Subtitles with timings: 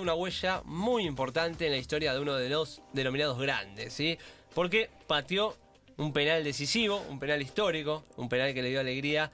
[0.00, 4.18] una huella muy importante en la historia de uno de los denominados grandes, ¿sí?
[4.54, 5.54] Porque pateó
[5.98, 9.30] un penal decisivo, un penal histórico, un penal que le dio alegría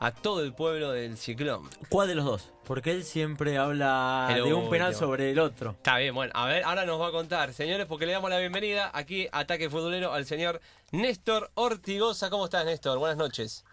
[0.00, 1.66] a todo el pueblo del Ciclón.
[1.88, 2.52] ¿Cuál de los dos?
[2.66, 5.06] Porque él siempre habla El de un penal último.
[5.08, 5.70] sobre el otro.
[5.70, 8.38] Está bien, bueno, a ver, ahora nos va a contar, señores, porque le damos la
[8.38, 10.60] bienvenida aquí, Ataque Futbolero, al señor
[10.90, 12.28] Néstor Ortigosa.
[12.28, 12.98] ¿Cómo estás, Néstor?
[12.98, 13.64] Buenas noches.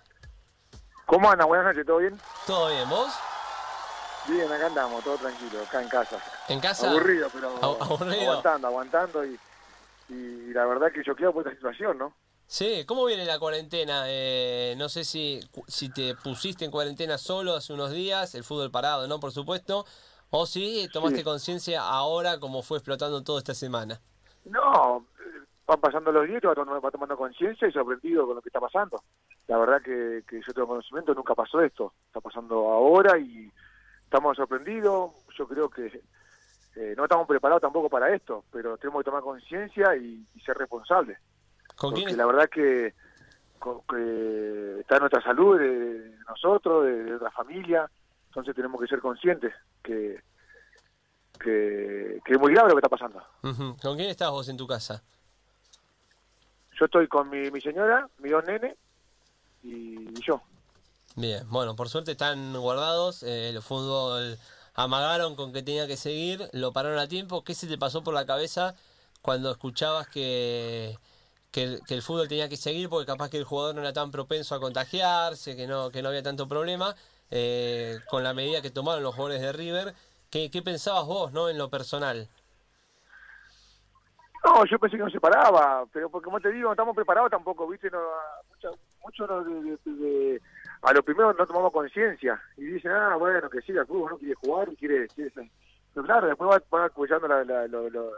[1.06, 1.44] ¿Cómo anda?
[1.44, 2.18] Buenas noches, ¿todo bien?
[2.48, 2.88] ¿Todo bien?
[2.90, 3.12] ¿Vos?
[4.30, 6.18] Bien, acá andamos, todo tranquilo, acá en casa.
[6.48, 6.90] ¿En casa?
[6.92, 8.22] Aburrido, pero aburrido.
[8.22, 9.40] aguantando, aguantando y,
[10.10, 12.14] y la verdad que yo quedo por esta situación, ¿no?
[12.46, 14.06] Sí, ¿cómo viene la cuarentena?
[14.08, 18.72] Eh, no sé si, si te pusiste en cuarentena solo hace unos días, el fútbol
[18.72, 19.20] parado, ¿no?
[19.20, 19.86] Por supuesto.
[20.32, 21.24] O si tomaste Sí.
[21.24, 24.00] conciencia ahora como fue explotando todo esta semana.
[24.46, 28.60] No, eh, van pasando los días, va tomando conciencia y sorprendido con lo que está
[28.60, 29.04] pasando.
[29.48, 33.52] La verdad que, que yo tengo conocimiento, nunca pasó esto, está pasando ahora y
[34.10, 35.12] estamos sorprendidos.
[35.38, 36.02] Yo creo que
[36.76, 40.58] eh, no estamos preparados tampoco para esto, pero tenemos que tomar conciencia y, y ser
[40.58, 41.20] responsables.
[41.76, 42.18] ¿Con porque quién?
[42.18, 42.94] la verdad que,
[43.88, 47.90] que está nuestra salud de, de nosotros, de, de nuestra familia,
[48.28, 50.22] entonces tenemos que ser conscientes que,
[51.40, 53.24] que, que es muy grave lo que está pasando.
[53.82, 55.04] ¿Con quién estás vos en tu casa?
[56.80, 58.76] Yo estoy con mi, mi señora, mi dos nenes
[59.62, 60.42] y, y yo.
[61.20, 63.24] Bien, bueno, por suerte están guardados.
[63.24, 64.38] eh, el fútbol
[64.74, 67.44] amagaron con que tenía que seguir, lo pararon a tiempo.
[67.44, 68.74] ¿Qué se te pasó por la cabeza
[69.22, 70.98] cuando escuchabas que,
[71.52, 72.88] que, el, fútbol tenía que seguir?
[72.88, 76.08] Porque capaz que el jugador no era tan propenso a contagiarse, que no, que no
[76.08, 76.96] había tanto problema.
[77.32, 79.96] eh, con la medida que tomaron los jugadores de River,
[80.30, 82.30] ¿qué, qué pensabas vos, no, en lo personal?
[84.46, 87.30] No, yo pensé que no se paraba, pero porque como te digo, no estamos preparados
[87.30, 87.90] tampoco, ¿viste?
[87.92, 88.00] No,
[89.04, 90.42] mucho no de-
[90.82, 94.18] a lo primero no tomamos conciencia y dicen, ah, bueno, que sí, el club no
[94.18, 95.08] quiere jugar y quiere...
[95.10, 95.48] quiere ser".
[95.94, 98.14] Pero claro, después va- van escuchando la- la- lo- lo-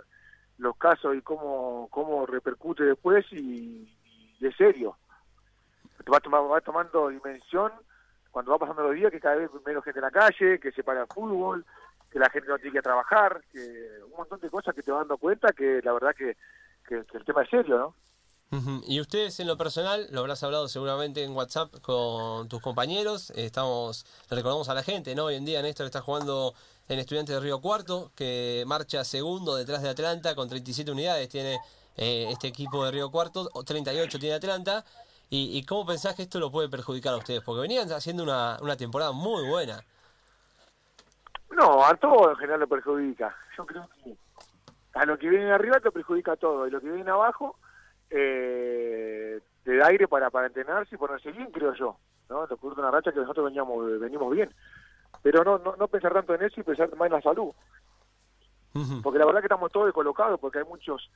[0.57, 3.91] los casos y cómo, cómo repercute después y,
[4.39, 4.95] y es serio.
[6.11, 7.71] Va, toma- va tomando dimensión
[8.31, 10.83] cuando va pasando los días que cada vez menos gente en la calle, que se
[10.83, 11.65] para el fútbol,
[12.09, 13.59] que la gente no tiene que trabajar, que
[14.05, 16.35] un montón de cosas que te vas dando cuenta que la verdad que,
[16.87, 17.95] que- que el tema es serio, ¿no?
[18.85, 24.05] Y ustedes en lo personal, lo habrás hablado seguramente en WhatsApp con tus compañeros, estamos,
[24.29, 25.25] le recordamos a la gente, ¿no?
[25.25, 26.53] Hoy en día Néstor está jugando
[26.89, 31.59] en Estudiantes de Río Cuarto, que marcha segundo detrás de Atlanta con 37 unidades, tiene
[31.95, 34.83] eh, este equipo de Río Cuarto, o 38 tiene Atlanta.
[35.29, 37.41] ¿Y, cómo pensás que esto lo puede perjudicar a ustedes?
[37.41, 39.79] Porque venían haciendo una, una temporada muy buena.
[41.51, 43.33] No, a todo en general le perjudica.
[43.55, 44.17] Yo creo que
[44.93, 47.55] a lo que viene arriba te perjudica todo, y lo que viene abajo
[48.11, 51.97] eh, te da aire para, para entrenarse y ponerse bien, creo yo.
[52.29, 52.47] ¿no?
[52.47, 54.53] Te ocurre una racha que nosotros veníamos, venimos bien.
[55.23, 57.51] Pero no, no, no pensar tanto en eso y pensar más en la salud.
[59.03, 61.09] Porque la verdad que estamos todos descolocados porque hay muchos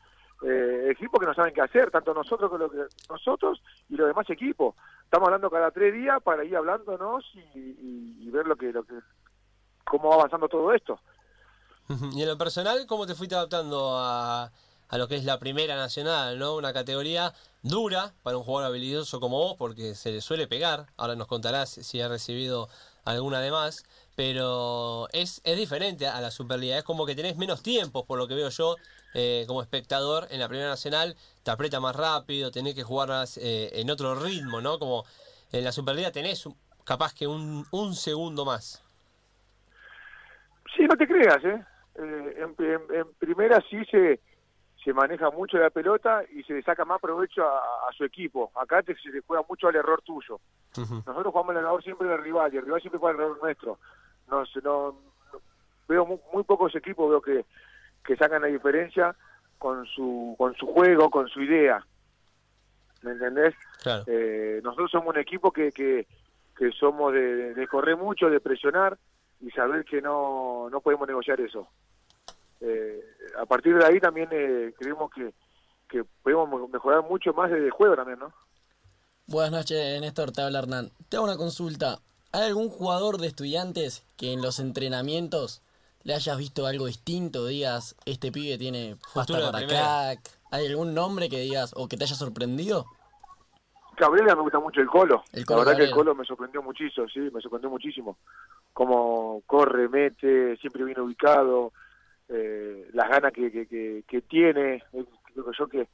[0.43, 4.07] eh, equipos que no saben qué hacer tanto nosotros que, lo que nosotros y los
[4.07, 8.57] demás equipos estamos hablando cada tres días para ir hablándonos y, y- y ver lo
[8.57, 8.95] que lo que
[9.85, 10.99] cómo va avanzando todo esto.
[12.11, 14.49] Y en lo personal, ¿cómo te fuiste adaptando a,
[14.89, 16.55] a lo que es la primera nacional, ¿no?
[16.55, 20.87] Una categoría dura para un jugador habilidoso como vos, porque se le suele pegar.
[20.97, 22.69] Ahora nos contarás si ha recibido
[23.03, 23.83] alguna de más.
[24.15, 26.77] Pero es, es diferente a la Superliga.
[26.77, 28.75] Es como que tenés menos tiempo, por lo que veo yo,
[29.13, 30.27] eh, como espectador.
[30.29, 34.15] En la primera nacional te aprieta más rápido, tenés que jugar más, eh, en otro
[34.15, 34.79] ritmo, ¿no?
[34.79, 35.03] Como
[35.51, 36.47] en la Superliga tenés
[36.85, 38.81] capaz que un, un segundo más.
[40.75, 41.63] sí no te creas eh,
[41.97, 44.19] Eh, en- en primera sí se
[44.85, 47.57] se maneja mucho la pelota y se le saca más provecho a,
[47.89, 50.39] a su equipo acá te, se le juega mucho al error tuyo
[51.05, 53.79] nosotros jugamos el error siempre del rival y el rival siempre juega el error nuestro.
[54.29, 54.91] No, sé, no,
[55.33, 55.39] no-
[55.87, 57.45] veo muy, muy pocos equipos veo que,
[58.03, 59.15] que sacan la diferencia
[59.57, 61.85] con su con su juego, con su idea.
[63.03, 63.53] ¿Me entendés?
[63.81, 64.03] Claro.
[64.07, 66.07] Eh, nosotros somos un equipo que, que,
[66.57, 68.97] que somos de, de correr mucho, de presionar
[69.41, 71.67] y saber que no, no podemos negociar eso.
[72.67, 72.99] Eh,
[73.37, 75.33] a partir de ahí también eh, creemos que,
[75.87, 78.33] que podemos mo- mejorar mucho más desde el juego también, ¿no?
[79.27, 80.91] Buenas noches, Néstor, te habla Hernán.
[81.09, 81.99] Te hago una consulta.
[82.31, 85.61] ¿Hay algún jugador de estudiantes que en los entrenamientos
[86.03, 87.45] le hayas visto algo distinto?
[87.45, 90.19] Digas, este pibe tiene pasta para crack.
[90.51, 92.85] ¿Hay algún nombre que digas o que te haya sorprendido?
[93.97, 95.23] Cabrera me gusta mucho el Colo.
[95.31, 95.91] El Colo la verdad que el.
[95.91, 98.17] Colo me sorprendió muchísimo, sí, me sorprendió muchísimo.
[98.73, 101.71] Cómo corre, mete, siempre bien ubicado,
[102.29, 104.83] eh, las ganas que, que, que, que tiene.
[104.93, 105.87] Eh, Creo que yo que,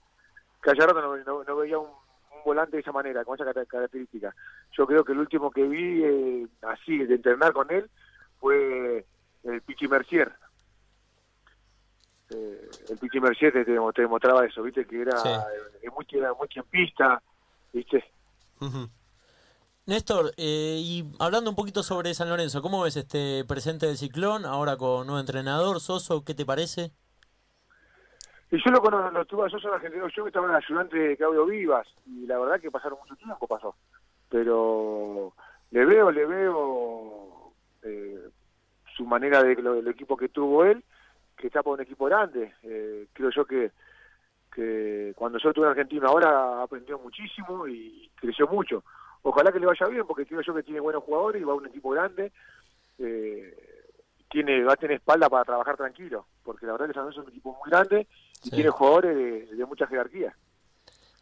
[0.61, 4.33] que rato no, no- no veía un, un volante de esa manera, con esa característica.
[4.77, 7.89] Yo creo que el último que vi eh, así, de entrenar con él,
[8.39, 9.05] fue
[9.43, 10.31] el Pichi Mercier.
[12.89, 15.29] el Pichi Mercedes te, te demostraba eso, viste, que era, Sí.
[15.83, 17.21] eh, muy, era muy tiempista,
[17.73, 18.03] viste.
[19.87, 24.45] Néstor, eh, y hablando un poquito sobre San Lorenzo, ¿cómo ves este presente del Ciclón?
[24.45, 26.91] Ahora con nuevo entrenador, Soso, ¿qué te parece?
[28.51, 31.17] Y yo lo conozco, lo tuve a Sosa en Argentina, yo estaba en ayudante de
[31.17, 33.75] Claudio Vivas, y la verdad que pasaron mucho tiempo, pasó.
[34.29, 35.33] Pero
[35.71, 37.51] le veo, le veo
[37.81, 38.29] eh,
[38.95, 40.83] su manera de lo, el equipo que tuvo él,
[41.37, 42.53] que está por un equipo grande.
[42.63, 43.71] Eh, creo yo que,
[44.53, 48.83] que cuando yo estuve en Argentina ahora aprendió muchísimo y creció mucho.
[49.23, 51.55] Ojalá que le vaya bien, porque creo yo que tiene buenos jugadores y va a
[51.55, 52.31] un equipo grande.
[52.97, 53.55] Eh,
[54.29, 57.27] tiene va a tener espalda para trabajar tranquilo, porque la verdad que San Lorenzo es
[57.27, 58.07] un equipo muy grande
[58.43, 58.51] y Sí.
[58.51, 60.35] tiene jugadores de, de mucha jerarquía.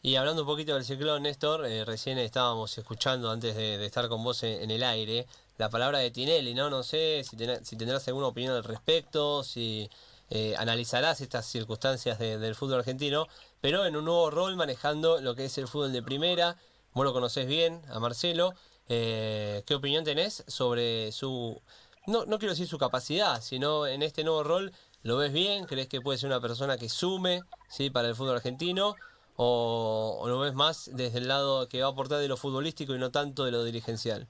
[0.01, 4.07] Y hablando un poquito del ciclón, Néstor, eh, recién estábamos escuchando antes de, de estar
[4.07, 5.25] con vos en, en el aire
[5.57, 6.69] la palabra de Tinelli, ¿no?
[6.69, 9.90] No sé si, ten- si tendrás alguna opinión al respecto, si
[10.30, 13.28] eh, analizarás estas circunstancias de- del fútbol argentino,
[13.60, 16.56] pero en un nuevo rol manejando lo que es el fútbol de primera.
[16.94, 18.53] Vos lo conocés bien, a Marcelo.
[18.88, 21.62] Eh, ¿Qué opinión tenés sobre su...
[22.07, 24.71] No, no quiero decir su capacidad, sino en este nuevo rol,
[25.03, 25.65] ¿lo ves bien?
[25.65, 27.89] ¿Crees que puede ser una persona que sume ¿sí?
[27.89, 28.95] para el fútbol argentino?
[29.41, 33.00] o, lo ves más desde el lado que va a aportar de lo futbolístico y
[33.00, 34.27] no tanto de lo dirigencial?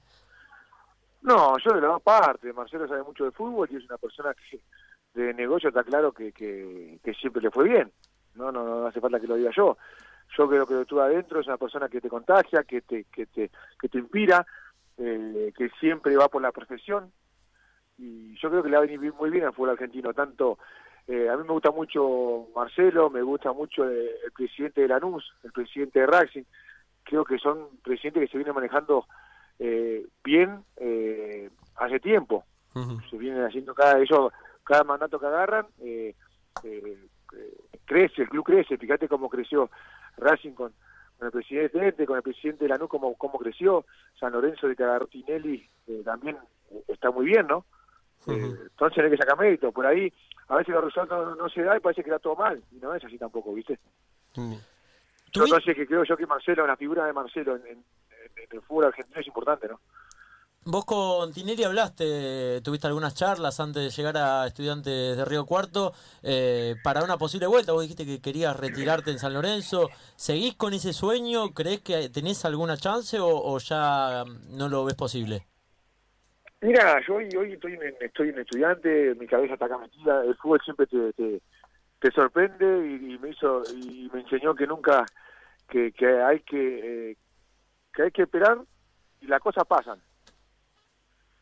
[1.22, 2.54] No, yo de las dos partes.
[2.54, 4.60] Marcelo sabe mucho de fútbol y es una persona que
[5.14, 7.90] de negocio está claro que, que, que siempre le fue bien.
[8.36, 9.76] No, no, no hace falta que lo diga yo.
[10.36, 13.50] Yo creo que tú adentro es una persona que te contagia, que te, que te,
[13.80, 14.46] que te inspira,
[14.98, 17.12] eh, que siempre va por la profesión.
[17.98, 20.14] Y yo creo que le va a venir muy bien al fútbol argentino.
[20.14, 20.58] Tanto,
[21.06, 25.32] eh, a mí me gusta mucho Marcelo, me gusta mucho eh, el presidente de Lanús,
[25.42, 26.44] el presidente de Racing.
[27.02, 29.06] Creo que son presidentes que se vienen manejando
[29.62, 32.44] eh, bien eh, hace tiempo
[33.10, 34.32] se vienen haciendo cada ellos
[34.64, 36.14] cada mandato que agarran eh,
[37.84, 39.70] crece el club crece fíjate cómo creció
[40.16, 40.72] Racing con,
[41.18, 43.84] con el presidente con el presidente de Lanús cómo, cómo creció.
[44.18, 46.36] San Lorenzo de que agarró Tinelli eh, también
[46.70, 47.64] eh, está muy bien no
[48.26, 49.72] Eh, entonces hay que sacar mérito.
[49.72, 50.12] Por ahí
[50.48, 52.62] a veces los resultados no, no se da y parece que da todo mal.
[52.70, 53.78] Y no es así tampoco viste
[54.36, 54.54] Mm.
[55.26, 57.84] Entonces que creo yo que Marcelo la figura de Marcelo en, en-
[58.36, 59.80] en el fútbol argentino es importante no
[60.66, 65.94] Vos con Tinelli hablaste, tuviste algunas charlas antes de llegar a Estudiantes de Río Cuarto
[66.22, 67.72] eh, para una posible vuelta.
[67.72, 69.88] Vos dijiste que querías retirarte en San Lorenzo.
[70.16, 71.54] ¿Seguís con ese sueño?
[71.54, 75.46] ¿Creés que tenés alguna chance o, ya no lo ves posible?
[76.60, 80.36] Mira, yo hoy, hoy estoy, en, estoy en estudiante, mi cabeza está acá metida, el
[80.36, 81.40] fútbol siempre te, te,
[82.00, 85.06] te sorprende y, y me hizo y me enseñó que nunca
[85.70, 87.16] que, que hay que eh,
[87.94, 88.58] que hay que esperar
[89.22, 90.02] y las cosas pasan.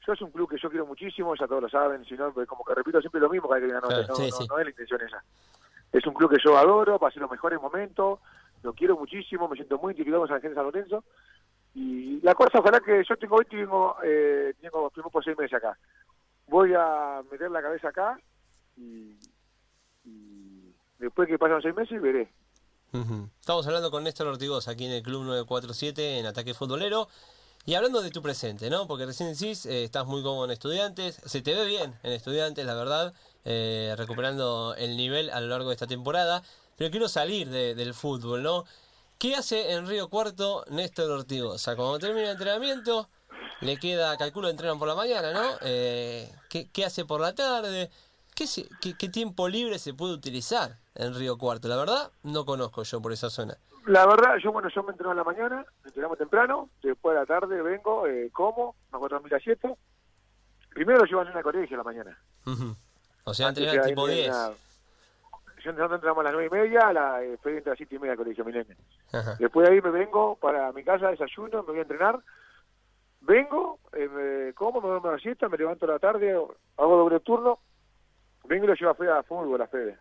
[0.09, 2.49] Yo es un club que yo quiero muchísimo, ya todos lo saben, si no, pues
[2.49, 4.47] como que repito siempre lo mismo cada que Claro, no, sí, no, sí.
[4.49, 5.23] no es la intención esa.
[5.93, 8.19] Es un club que yo adoro, pasé los mejores momentos,
[8.63, 11.05] lo quiero muchísimo, me siento muy identificado con San Gente San Lorenzo.
[11.75, 15.59] Y la cosa, ojalá que yo tengo hoy, tengo, eh, tengo, tengo por seis meses
[15.59, 15.79] acá.
[16.47, 18.19] Voy a meter la cabeza acá
[18.79, 19.15] y,
[20.07, 22.33] y después que pasen los seis meses veré.
[23.41, 27.09] Estamos hablando con Néstor Ortigoz aquí en el Club 947 en Ataque Futbolero.
[27.69, 28.87] Y hablando de tu presente, ¿no?
[28.87, 32.65] Porque recién decís, eh, estás muy cómodo en Estudiantes, se te ve bien en Estudiantes,
[32.65, 33.13] la verdad,
[33.45, 36.43] eh, recuperando el nivel a lo largo de esta temporada.
[36.79, 38.65] Pero quiero salir de- del fútbol, ¿no?
[39.19, 41.77] ¿Qué hace en Río Cuarto Néstor Ortigoza?
[41.77, 43.11] Cuando termina el entrenamiento,
[43.61, 45.59] le queda, calculo, entrenan por la mañana, ¿no?
[45.61, 47.91] Eh, ¿qué, qué hace por la tarde?
[48.35, 51.69] ¿Qué, se- qué, qué tiempo libre se puede utilizar en Río Cuarto?
[51.69, 53.59] La verdad, no conozco yo por esa zona.
[53.89, 57.27] La verdad, yo bueno, yo me entreno en la mañana, entrenamos temprano, después de la
[57.27, 59.71] tarde vengo, eh, como, me acuerdo a la siesta.
[60.71, 62.19] Primero lo llevan en el colegio a la mañana.
[63.25, 64.29] O sea, que tipo hay 10.
[64.29, 64.51] una-
[65.65, 67.99] Yo nosotros entramos a las nueve y media, a la, eh, a las siete y
[67.99, 68.77] media al colegio Milenio.
[69.39, 72.19] Después de ahí me vengo para mi casa, desayuno, me voy a entrenar.
[73.23, 76.97] Vengo, eh, me como, me duermo a la siesta, me levanto a la tarde, hago
[76.97, 77.59] doble turno.
[78.45, 79.99] Vengo y lo llevo a a fútbol, a Fede.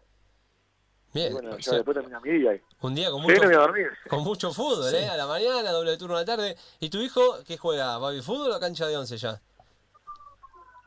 [1.18, 1.34] Y Bien.
[1.34, 2.52] bueno, o sea, después termina mi día.
[2.82, 3.88] Un día con Sí, mucho, no voy a dormir.
[4.08, 5.08] con mucho fútbol, ¿eh?
[5.08, 6.56] A la mañana, doble turno a la tarde.
[6.80, 7.98] ¿Y tu hijo qué juega?
[7.98, 9.42] ¿Baby fútbol o cancha de once ya?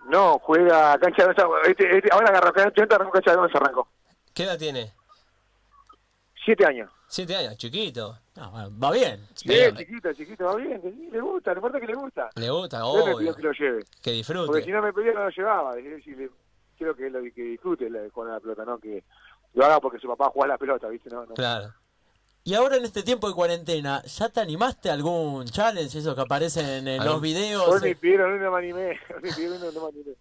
[0.08, 1.70] No, juega cancha de once.
[1.70, 3.88] Este, este, ahora agarró cancha de once, arrancó.
[4.32, 4.92] ¿Qué edad tiene?
[6.44, 6.90] Siete años.
[7.08, 8.16] Siete años, chiquito.
[8.36, 9.26] Ah, bueno, va bien.
[9.34, 9.76] Sí, Bien.
[9.76, 12.30] chiquito, chiquito, va bien, que sí, le gusta, le importa que le gusta.
[12.36, 13.34] Le gusta, obvio.
[13.34, 13.82] que lo lleve.
[13.82, 14.70] Que Porque si disfrute.
[14.70, 15.74] no me pedía no lo llevaba.
[15.74, 19.04] Quiero que, lo, que disfrute con la pelota, no que
[19.54, 21.10] lo haga porque su papá juega la pelota, ¿viste?
[21.10, 21.32] No, no.
[21.32, 21.74] Y Claro.
[22.42, 26.22] Y ahora en este tiempo de cuarentena, ¿ya te animaste a algún challenge, esos que
[26.22, 27.68] aparecen en los ¿Algún- videos?
[27.68, 28.88] Hoy me pidieron, no me animé.
[29.14, 30.14] Hoy me pidieron, no me animé.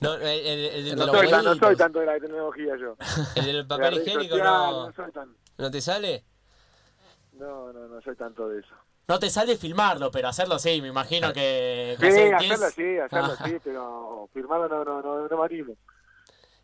[0.00, 1.58] No, el, No soy, tan, no jueguitos.
[1.58, 2.96] soy tanto de la tecnología yo.
[3.36, 5.36] el del la papel higiénico social, no, no soy tan...
[5.58, 6.24] no te sale.
[7.34, 8.74] No, no, no soy tanto de eso.
[9.08, 11.96] No te sale filmarlo, pero hacerlo sí, me imagino que...
[12.00, 13.44] Sí, hacerlo sí, hacerlo Ah.
[13.46, 15.74] sí, pero firmarlo no, no, no, no me animo.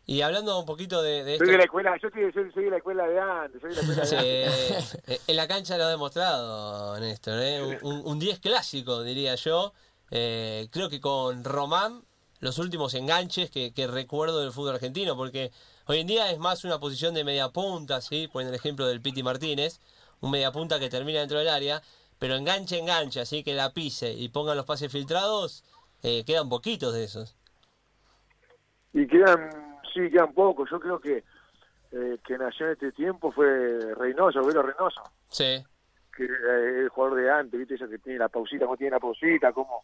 [0.05, 2.65] Y hablando un poquito de, de esto, Soy de la escuela, yo soy, soy, soy
[2.65, 4.99] de la escuela de antes, soy de la escuela de antes.
[5.07, 7.39] eh, en la cancha lo ha demostrado, Néstor.
[7.41, 7.61] ¿eh?
[7.63, 9.73] Un- Un, un 10 clásico, diría yo.
[10.11, 12.03] Eh, creo que con Román,
[12.41, 15.51] los últimos enganches que, que recuerdo del fútbol argentino, porque
[15.85, 18.27] hoy en día es más una posición de media punta, ¿sí?
[18.27, 19.79] Ponen el ejemplo del Piti Martínez,
[20.19, 21.81] un media punta que termina dentro del área,
[22.19, 25.63] pero enganche, enganche, así que la pise y pongan los pases filtrados,
[26.03, 27.35] eh, quedan poquitos de esos.
[28.93, 29.62] Y quedan,
[29.93, 30.69] sí, quedan pocos.
[30.69, 31.23] Yo creo que
[31.91, 35.63] eh, que nació en este tiempo fue Reynoso, Velo Reynoso, Sí,
[36.15, 38.99] que eh, el jugador de antes, viste, eso que tiene la pausita, cómo tiene la
[38.99, 39.83] pausita, cómo,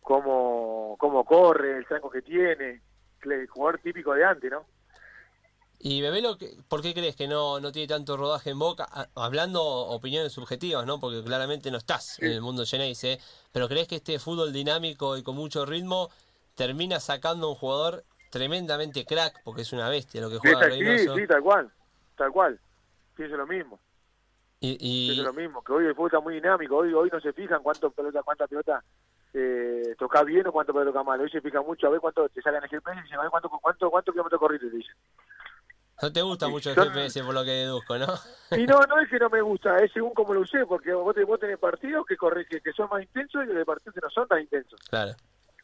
[0.00, 2.80] cómo, cómo corre, el tranco que tiene,
[3.22, 4.64] el jugador típico de antes, ¿no?
[5.84, 8.86] Y Bebelo, ¿qué- ¿por qué crees que no, no tiene tanto rodaje en boca?
[8.88, 11.00] A- Hablando opiniones subjetivas, ¿no?
[11.00, 13.18] Porque claramente no estás en el mundo Geneise,
[13.52, 16.08] pero ¿crees que este fútbol dinámico y con mucho ritmo
[16.54, 20.64] termina sacando a un jugador tremendamente crack, porque es una bestia lo que Sí, juega
[20.64, 21.14] sí, Reynoso?
[21.16, 21.72] sí, tal cual,
[22.16, 22.58] tal cual.
[23.14, 23.78] Pienso lo mismo,
[24.58, 27.20] Y, y- pienso lo mismo, que hoy el fútbol está muy dinámico, hoy hoy no
[27.20, 28.82] se fijan cuánto pelota, cuánta pelota
[29.34, 32.26] eh, toca bien o cuánto pelota toca mal, hoy se fijan mucho a ver cuánto
[32.30, 34.94] te salen el GPS y dicen, a ver cuánto, cuánto, cuánto kilómetros corriste, te dicen.
[36.00, 38.06] no te gusta mucho el GPS por lo que deduzco, ¿no?
[38.56, 41.14] Y no, no es que no me gusta, es según cómo lo usé, porque vos,
[41.14, 44.00] te- vos tenés partidos que, corre, que, que son más intensos y hay partidos que
[44.02, 44.78] no son tan intensos.
[44.90, 45.12] claro.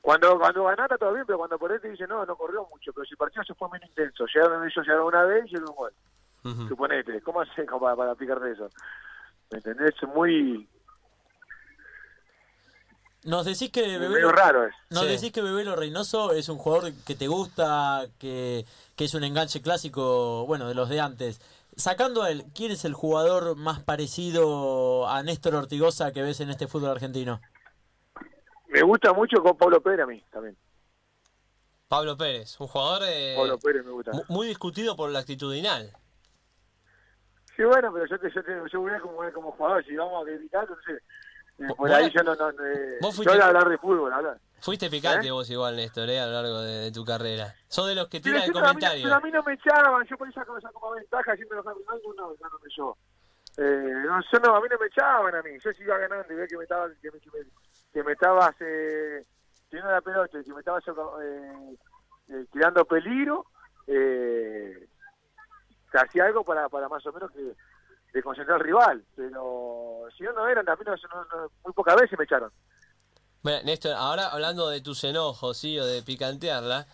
[0.09, 3.05] Cuando cuando está todo bien, pero cuando por te dicen, no, no corrió mucho, pero
[3.05, 5.77] si el partido se fue menos intenso, llegaron ellos llegaron una vez y llegó un
[5.77, 6.67] gol.
[6.67, 8.71] Suponete, ¿cómo haces como para, para aplicarte eso?
[9.51, 9.95] ¿Me entendés?
[10.01, 10.67] Es muy,
[13.25, 14.75] Nos decís que Bebelo, raro es.
[14.89, 15.09] nos Sí.
[15.09, 18.65] decís que Bebelo Reynoso es un jugador que te gusta, que,
[18.97, 21.39] que es un enganche clásico, bueno, de los de antes.
[21.77, 26.49] Sacando a él, ¿quién es el jugador más parecido a Néstor Ortigosa que ves en
[26.49, 27.43] este fútbol argentino?
[28.69, 30.57] Me gusta mucho con Pablo Pérez a mí también.
[31.89, 34.13] Pablo Pérez, un jugador eh, Pablo Pérez me gusta.
[34.13, 35.91] mu- muy discutido por la actitudinal.
[37.57, 40.23] Sí, bueno, pero yo te, yo te, yo voy a como, como jugador, si vamos
[40.23, 41.03] a criticar, entonces,
[41.59, 44.39] eh, por ahí yo no, no, eh, vos yo fuiste- a hablar de fútbol, hablar.
[44.61, 45.31] Fuiste picante ¿Eh?
[45.31, 47.55] vos igual, Néstor, eh, a lo largo de, de tu carrera.
[47.69, 49.03] Sos de los que tiran el yo- comentario.
[49.05, 52.03] pero a mí no me echaban, yo por esa cosa como ventaja, siempre los campeonatos,
[52.17, 52.97] no, no, me yo.
[53.57, 56.33] Eh, no, yo no, a mí no me echaban a mí, yo si iba ganando
[56.33, 57.39] y veía que me estabas, que me, que me,
[57.93, 59.25] que me estabas eh,
[59.69, 60.85] teniendo la pelota y que me estabas
[61.23, 61.77] eh,
[62.29, 63.47] eh, tirando peligro,
[63.87, 64.89] eh,
[65.91, 67.55] te hacía algo para, para más o menos que
[68.13, 72.19] de concentrar al rival, pero si no, no eran, también no- no- muy pocas veces
[72.19, 72.51] me echaron.
[73.43, 76.87] Bueno, Néstor, ahora hablando de tus enojos, sí, o de picantearla,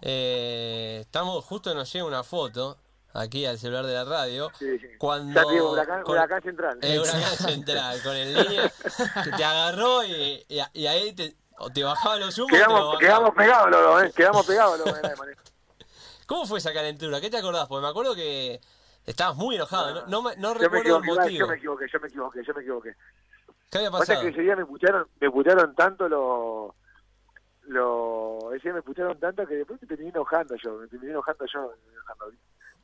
[0.00, 2.78] eh, estamos, justo nos llega una foto
[3.14, 4.86] aquí al celular de la radio, Sí, sí.
[4.98, 5.40] cuando...
[5.42, 6.78] Ya digo, huracán, con- huracán central.
[6.82, 8.72] eh, Huracán Central, con el línea
[9.24, 12.50] que te agarró y, y- y ahí te, o te bajaba los humos.
[12.52, 12.98] Quedamos, bajaba.
[12.98, 14.12] quedamos pegados, los dos, ¿eh?
[14.14, 15.42] quedamos pegados de manejo.
[16.26, 17.20] ¿Cómo fue esa calentura?
[17.20, 17.66] ¿Qué te acordás?
[17.68, 18.60] Porque me acuerdo que
[19.06, 21.38] estabas muy enojado, no, no, me- no Yo me recuerdo el equivoqué, motivo.
[21.38, 22.94] yo me equivoqué, yo me equivoqué, yo me equivoqué.
[23.70, 24.22] ¿Qué había Pasa pasado?
[24.22, 26.72] que ese día me putearon, me putearon tanto los
[27.66, 31.44] lo, ese día me putearon tanto que después me terminé enojando yo, me terminé enojando
[31.52, 32.26] yo, enojando.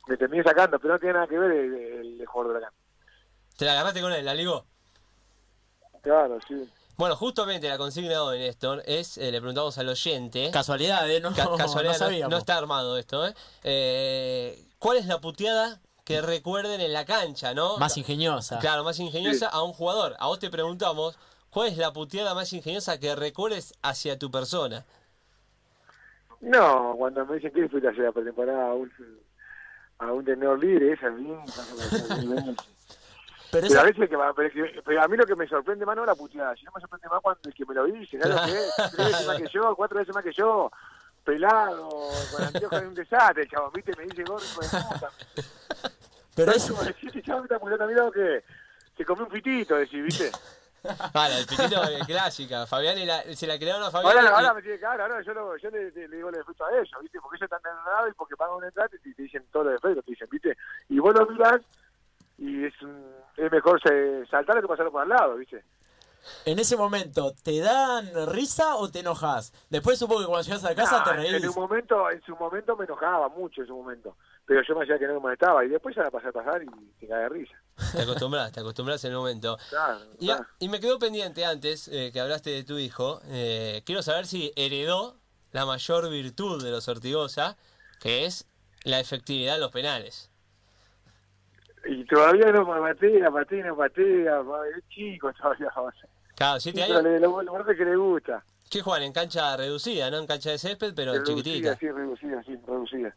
[0.07, 2.77] Me terminé sacando, pero no tiene nada que ver el, el, el jugador de Huracán.
[3.57, 4.65] ¿Te la agarraste con él, la ligó?
[6.01, 6.69] Claro, sí.
[6.97, 11.19] Bueno, justamente la consigna de hoy, Néstor, es, eh, le preguntamos al oyente, Casualidad, ¿eh?
[11.19, 12.31] No, ca- no casualidad, no, sabíamos.
[12.31, 13.33] no está armado esto, ¿eh?
[13.63, 17.77] Eh, ¿Cuál es la puteada que recuerden en la cancha, no?
[17.77, 18.59] Más ingeniosa.
[18.59, 20.15] Claro, más ingeniosa a un jugador.
[20.19, 21.17] A vos te preguntamos,
[21.51, 24.85] ¿cuál es la puteada más ingeniosa que recuerdes hacia tu persona?
[26.41, 28.91] No, cuando me dicen que fuiste a hacer la pretemporada un,
[30.01, 32.55] a un tenedor libre, esa es bien, esa es.
[33.51, 35.35] Pero Pero esa- a veces que va, pero, es que- pero a mí lo que
[35.35, 37.73] me sorprende más no es la puteada, sino me sorprende más cuando el que me
[37.75, 38.91] lo dice, ¿sabes lo que es?
[38.95, 40.71] Tres veces más que yo, cuatro veces más que yo,
[41.25, 41.89] pelado,
[42.31, 45.09] con anteojos de un desastre, chabón, viste, me dice gordo, de puta.
[46.33, 48.41] pero Es eso- como decir, este chabón está muriendo a mi lado que
[48.95, 50.31] se comió un fitito, decir, viste.
[51.13, 52.65] Vale, el pitito de clásica.
[52.65, 54.17] Fabián y la- se la crearon a Fabián.
[54.17, 56.67] Ahora, y- ahora me tiene claro, ahora yo, lo, yo le, le, digo los defectos
[56.67, 59.45] a ellos, viste, porque ellos están enredados y porque pagan un entrada y te dicen
[59.51, 60.57] todos los defectos, te dicen, viste.
[60.89, 61.61] Y vos lo mirás
[62.37, 62.73] y es,
[63.37, 65.63] es mejor se, saltarle que pasarlo por al lado, viste.
[66.45, 69.53] En ese momento, ¿te dan risa o te enojas?
[69.69, 71.33] Después supongo que cuando llegas a casa Nah, te reís.
[71.33, 74.15] En un momento, en su momento me enojaba mucho en su momento.
[74.45, 76.61] Pero yo me hacía que no me molestaba y después ya la pasé a pasar
[76.61, 76.67] y
[76.99, 77.55] te cae de risa.
[77.95, 79.57] Te acostumbras, te acostumbras en el momento.
[79.69, 80.45] Claro, Y, claro.
[80.59, 83.21] y me quedó pendiente antes eh, que hablaste de tu hijo.
[83.27, 85.17] eh, quiero saber si heredó
[85.51, 87.57] la mayor virtud de los Ortigosa,
[87.99, 88.47] que es
[88.83, 90.29] la efectividad en los penales.
[91.85, 94.41] Y todavía no me patea, patea, no patea,
[94.77, 95.69] es chico todavía.
[96.35, 97.03] Claro, siete años.
[97.03, 98.43] lo, lo parece que le gusta.
[98.69, 99.03] ¿Qué juegan?
[99.03, 100.17] En cancha reducida, ¿no?
[100.17, 101.77] En cancha de césped, pero reducida, chiquitita.
[101.77, 103.15] sí, reducida, sí, reducida.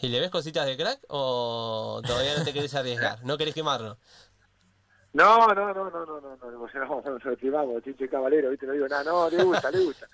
[0.00, 3.24] ¿Y le ves cositas de crack o todavía no te querés arriesgar?
[3.24, 3.98] ¿No querés quemarlo?
[5.12, 8.50] No, no, no, no, no, no, no, no, no, no, no, te vamos, chiche caballero,
[8.50, 10.06] viste, no digo nada, no, le gusta, le gusta.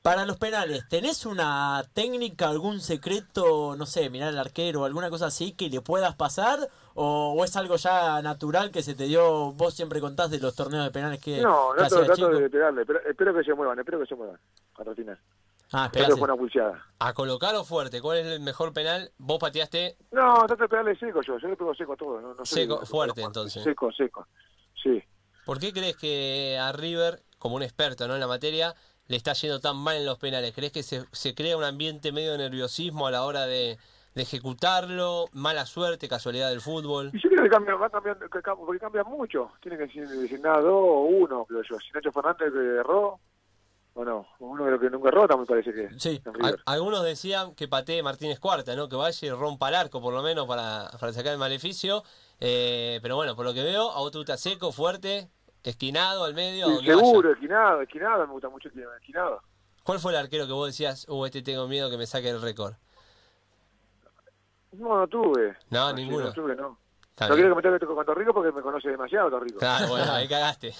[0.00, 5.26] Para los penales, ¿tenés una técnica, algún secreto, no sé, mirar al arquero, alguna cosa
[5.26, 6.60] así que le puedas pasar?
[6.94, 10.54] ¿O, o es algo ya natural que se te dio, vos siempre contás de los
[10.54, 12.28] torneos de penales que, No, no trato chico?
[12.28, 14.38] de pegarle, pero espero que se muevan, espero que se muevan,
[14.76, 15.18] al final.
[15.72, 16.86] Ah, que fue una pulseada.
[16.98, 19.10] A colocar o fuerte, ¿cuál es el mejor penal?
[19.18, 22.20] Vos pateaste No, trato de pegarle seco yo, yo le pego seco a todo.
[22.20, 23.62] No, no Seco, fuerte, entonces.
[23.62, 24.26] Seco, seco,
[24.82, 25.02] sí.
[25.44, 28.14] ¿Por qué crees que a River, como un experto ¿no?
[28.14, 28.74] en la materia,
[29.06, 30.54] le está yendo tan mal en los penales?
[30.54, 33.78] ¿Crees que se, se crea un ambiente medio de nerviosismo a la hora de,
[34.14, 35.26] de ejecutarlo?
[35.32, 37.10] ¿Mala suerte, casualidad del fútbol?
[37.12, 39.52] Y yo creo que cambia, porque cambia mucho.
[39.60, 41.78] Tiene que ser designar dos o uno, creo yo.
[41.78, 43.20] Si Nacho Fernández que erró,
[43.98, 44.28] o no.
[44.38, 46.22] Uno de los que nunca erró, también parece que Sí.
[46.66, 48.88] algunos decían que patee Martínez Cuarta, ¿no?
[48.88, 52.04] Que vaya y rompa el arco, por lo menos, para, para sacar el maleficio.
[52.38, 55.28] Eh, pero bueno, por lo que veo, a te gusta seco, fuerte,
[55.64, 56.78] esquinado al medio.
[56.78, 57.32] Sí, seguro, vaya.
[57.32, 59.42] esquinado, esquinado, me gusta mucho el esquinado.
[59.82, 62.40] ¿Cuál fue el arquero que vos decías, uh, este tengo miedo que me saque el
[62.40, 62.74] récord?
[64.72, 65.56] No, no tuve.
[65.70, 66.26] No, ninguno.
[66.26, 66.78] No tuve, no.
[67.10, 67.46] Está no bien.
[67.48, 69.58] quiero que me toque con Torrico porque me conoce demasiado Torrico.
[69.58, 70.72] Claro, bueno, ahí cagaste.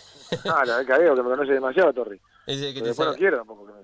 [0.45, 2.21] Ah, la cagueo, que me conoce demasiado Torri.
[2.57, 3.67] Que te después no saca- quiero tampoco.
[3.67, 3.79] que me-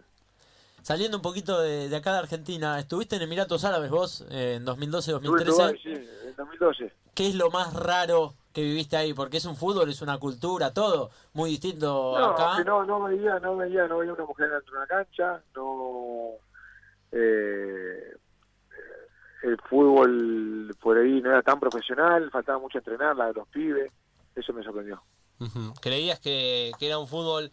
[0.83, 4.69] Saliendo un poquito de, de acá de Argentina, estuviste en Emiratos Árabes vos eh, en
[4.69, 5.45] Estuve en 2012-2013.
[5.47, 6.93] Dubái, sí, en 2012.
[7.15, 9.15] ¿Qué es lo más raro que viviste ahí?
[9.15, 12.55] Porque es un fútbol, es una cultura, todo muy distinto No, acá.
[12.59, 16.31] que no, no veía, no veía, no veía una mujer dentro de una cancha, no
[17.13, 18.17] eh,
[19.43, 23.91] el fútbol por ahí no era tan profesional, faltaba mucho entrenar, la de los pibes,
[24.35, 25.03] eso me sorprendió.
[25.81, 27.51] ¿Creías que, que era un fútbol,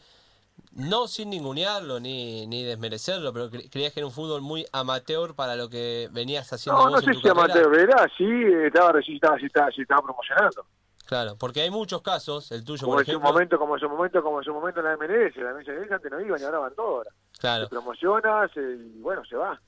[0.73, 5.35] no sin ningunearlo ni, ni desmerecerlo, pero cre- creías que era un fútbol muy amateur
[5.35, 7.43] para lo que venías haciendo No, no sé en tu si carrera?
[7.53, 8.25] amateur era, sí,
[8.65, 10.65] estaba, sí, estaba, sí, estaba, sí, estaba promocionando.
[11.05, 13.89] Claro, porque hay muchos casos, el tuyo Como por en su momento, como en su
[13.89, 16.59] momento, como en su momento en la MLS, la MLS antes no iban y ahora
[16.59, 17.11] van todos ahora.
[17.37, 17.63] Claro.
[17.65, 19.59] Se promociona se- y bueno, se va.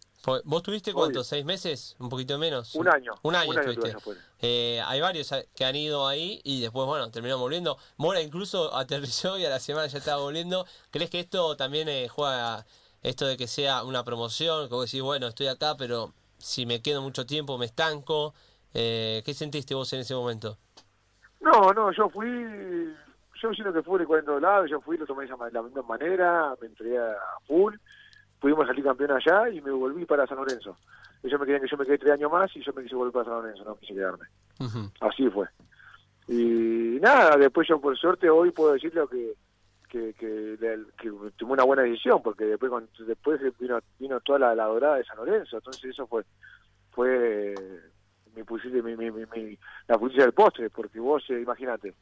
[0.45, 0.99] ¿Vos tuviste Obvio.
[0.99, 1.27] cuántos?
[1.27, 1.97] ¿Seis meses?
[1.99, 2.75] ¿Un poquito menos?
[2.75, 3.13] Un año.
[3.23, 3.97] Un año Un año estuviste.
[4.39, 7.77] Eh, hay varios que han ido ahí y después, bueno, terminó volviendo.
[7.97, 10.65] Mora incluso aterrizó y a la semana ya estaba volviendo.
[10.91, 12.65] ¿Crees que esto también eh, juega
[13.01, 14.69] esto de que sea una promoción?
[14.69, 18.33] Vos decís, bueno, estoy acá, pero si me quedo mucho tiempo me estanco.
[18.73, 20.57] Eh, ¿Qué sentiste vos en ese momento?
[21.41, 22.27] No, no, yo fui,
[23.41, 26.55] yo siento que fui en todos lados, yo fui, lo tomé de la misma manera,
[26.61, 27.75] me entregué a full,
[28.43, 30.75] pudimos salir campeón allá y me volví para San Lorenzo.
[31.23, 33.13] Ellos me querían que yo me quedé tres años más y yo me quise volver
[33.13, 34.25] para San Lorenzo, no quise quedarme.
[34.99, 35.47] Así fue.
[36.27, 39.33] Y nada, después yo por suerte hoy puedo decirle que
[39.89, 40.57] que, que,
[40.97, 44.97] que, tomé una buena decisión, porque después con- después vino vino toda la, la dorada
[44.97, 46.25] de San Lorenzo, entonces eso fue
[46.91, 47.55] fue
[48.35, 51.93] mi puntilla, mi, mi, mi, la puntilla del postre, porque vos, eh, imagínate,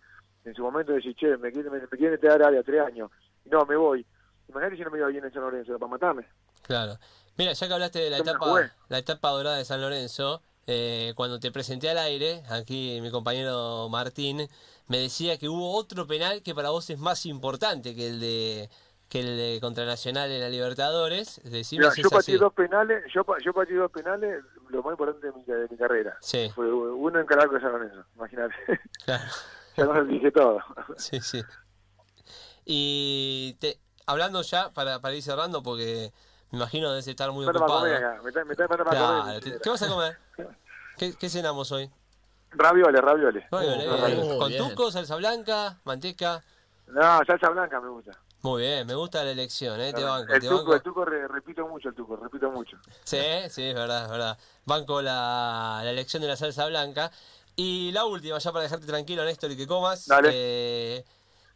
[0.45, 3.11] en su momento decís, che, me quieren, me, me quieren entregar área tres años,
[3.45, 4.03] no, me voy.
[4.51, 6.27] Imagínate si no me iba bien en San Lorenzo, para matarme.
[6.61, 6.97] Claro.
[7.37, 8.69] Mira, ya que hablaste de la etapa, jugué.
[8.89, 13.87] la etapa dorada de San Lorenzo, eh, cuando te presenté al aire, aquí mi compañero
[13.89, 14.47] Martín
[14.87, 18.69] me decía que hubo otro penal que para vos es más importante que el de
[19.09, 21.41] que el de contra Nacional en la Libertadores.
[21.43, 22.37] Decime Mirá, si yo es así.
[22.37, 26.17] dos penales, yo, yo patí dos penales, lo más importante de mi, de mi carrera.
[26.21, 28.55] Sí, Fue uno en Caracas San Lorenzo, imagínate.
[29.05, 29.23] claro.
[29.77, 30.59] ya no dije todo.
[30.95, 31.41] Sí, sí.
[32.63, 33.79] Y te,
[34.11, 36.11] hablando ya, para, para ir cerrando, porque
[36.51, 37.79] me imagino debes estar muy para ocupado.
[37.81, 39.39] comer acá, me está, me está para Claro, comer.
[39.43, 40.17] te- ¿Qué vas a comer?
[40.97, 41.89] ¿Qué, qué cenamos hoy?
[42.51, 43.45] Ravioles, ravioles.
[43.49, 44.01] Ravioles, Oh, bien.
[44.01, 44.33] ravioles.
[44.37, 46.43] ¿Con tuco, salsa blanca, manteca?
[46.87, 48.11] No, salsa blanca me gusta.
[48.41, 49.93] Muy bien, me gusta la elección, ¿eh?
[49.93, 50.73] Te banco, el te tuco, banco.
[50.75, 52.75] el tuco, re- repito mucho el tuco, repito mucho.
[53.05, 53.19] Sí,
[53.49, 54.37] sí, es verdad, es verdad.
[54.65, 57.11] Banco la, la elección de la salsa blanca.
[57.55, 60.07] Y la última, ya para dejarte tranquilo, Néstor, y que comas.
[60.07, 60.29] Dale.
[60.33, 61.05] eh,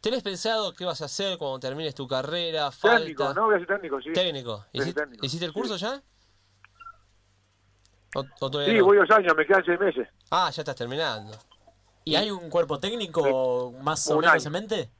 [0.06, 2.70] ¿Tenés pensado qué vas a hacer cuando termines tu carrera?
[2.70, 2.98] ¿Falta?
[2.98, 4.12] Técnico, no, voy a ser técnico, sí.
[4.12, 4.64] Técnico.
[4.72, 5.58] ¿Hiciste, técnico, hiciste el sí.
[5.58, 6.00] curso ya?
[8.14, 8.84] ¿O, o Sí, no?
[8.84, 10.08] voy dos años, me quedan seis meses.
[10.30, 11.36] Ah, ya estás terminando.
[12.04, 14.90] ¿Y hay un cuerpo técnico más o menos en mente?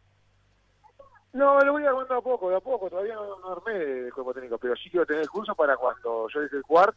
[1.35, 2.91] No, lo voy armando a poco, de a poco.
[2.91, 6.27] Todavía no, no armé de cuerpo técnico, pero sí quiero tener el curso para cuando
[6.35, 6.93] yo deje de jugar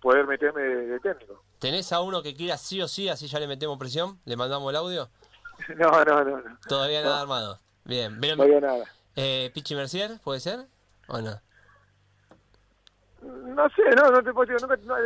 [0.00, 1.44] poder meterme de, de técnico.
[1.58, 4.18] ¿Tenés a uno que quiera sí o sí, así ya le metemos presión?
[4.24, 5.10] ¿Le mandamos el audio?
[5.76, 6.58] No, no, no, no.
[6.68, 7.58] Todavía nada armado.
[7.84, 8.20] Bien.
[8.20, 8.36] Bien.
[8.36, 8.84] No había nada.
[9.16, 10.66] Eh, ¿Pichi Mercier, puede ser?
[11.08, 11.40] ¿O no?
[13.22, 14.96] No sé, no, no te puedo decir, no,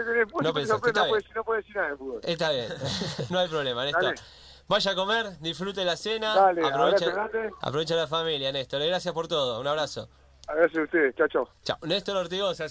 [0.42, 1.34] No pensaste, no, puedes, bien.
[1.34, 2.20] no puedes decir nada el fútbol.
[2.22, 2.68] Está bien.
[3.30, 4.02] no hay problema, Néstor.
[4.04, 4.20] Dale.
[4.68, 6.34] Vaya a comer, disfrute la cena.
[6.34, 8.82] Dale, aprovecha, abrazo aprovecha la familia, Néstor.
[8.82, 9.60] Gracias por todo.
[9.60, 10.08] Un abrazo.
[10.48, 11.48] Gracias a ustedes, chao, chao.
[11.62, 11.78] Chao.
[11.82, 12.66] Néstor Ortigosa.